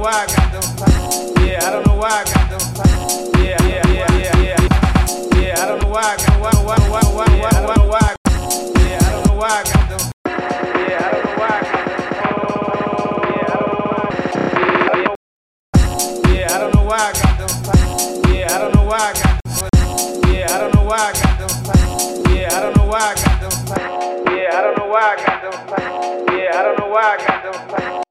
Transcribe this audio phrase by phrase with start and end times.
[0.00, 2.60] Yeah, I don't know why I got them.
[3.44, 4.56] Yeah, yeah, yeah, yeah,
[5.36, 5.60] yeah.
[5.60, 8.16] I don't know why I got why why why why why why.
[8.80, 10.00] Yeah, I don't know why I got them.
[10.24, 12.00] Yeah, I don't know why I got them.
[18.32, 19.52] Yeah, I don't know why I got them.
[20.32, 21.52] Yeah, I don't know why I got them.
[22.32, 23.52] Yeah, I don't know why I got them.
[24.32, 25.54] Yeah, I don't know why I got them.
[26.38, 28.09] Yeah, I don't know why I got them.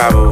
[0.00, 0.29] travel.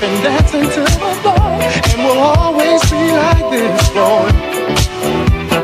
[0.00, 1.60] Laughing, dancing till the dawn.
[1.60, 4.34] And we'll always be like this, flowing.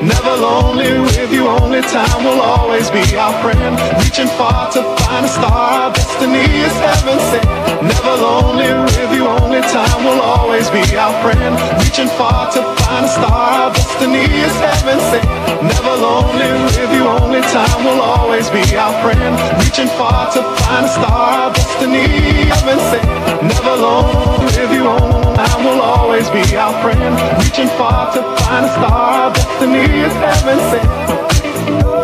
[0.07, 3.79] Never lonely with you, only time will always be our friend.
[4.03, 7.46] Reaching far to find a star, destiny is heaven sent.
[10.67, 11.55] Always be our friend.
[11.83, 15.27] Reaching far to find a star, our destiny is heaven sent.
[15.63, 19.35] Never lonely with you, only time will always be our friend.
[19.63, 22.07] Reaching far to find a star, our destiny
[22.51, 23.43] heaven sent.
[23.43, 27.15] Never lonely with you, only time will always be our friend.
[27.43, 31.96] Reaching far to find a star, our destiny is heaven sent.